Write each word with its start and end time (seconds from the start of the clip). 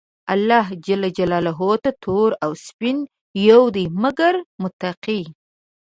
الله 0.33 0.65
ج 0.85 0.87
ته 1.83 1.89
تور 2.03 2.29
او 2.43 2.51
سپين 2.65 2.97
يو 3.47 3.61
دي، 3.75 3.85
مګر 4.01 4.33
متقي. 4.61 5.21